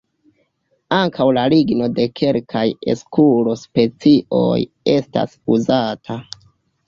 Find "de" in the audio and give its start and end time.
1.99-2.05